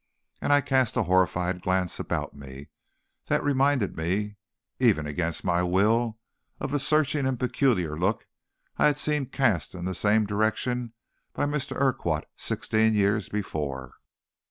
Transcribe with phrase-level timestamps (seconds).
[0.41, 2.69] And I cast a horrified glance about me,
[3.27, 4.37] that reminded me,
[4.79, 6.17] even against my will,
[6.59, 8.25] of the searching and peculiar look
[8.77, 10.93] I had seen cast in the same direction
[11.33, 11.75] by Mr.
[11.79, 13.93] Urquhart sixteen years before.